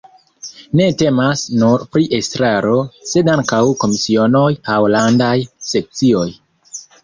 [0.77, 2.79] Ne temas nur pri estraro,
[3.11, 5.33] sed ankaŭ komisionoj aŭ landaj
[5.75, 6.29] sekcioj.